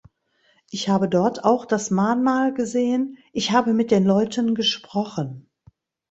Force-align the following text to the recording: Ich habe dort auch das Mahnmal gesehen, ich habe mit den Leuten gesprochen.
Ich 0.71 0.89
habe 0.89 1.07
dort 1.07 1.43
auch 1.45 1.63
das 1.63 1.91
Mahnmal 1.91 2.55
gesehen, 2.55 3.19
ich 3.33 3.51
habe 3.51 3.71
mit 3.75 3.91
den 3.91 4.03
Leuten 4.03 4.55
gesprochen. 4.55 5.47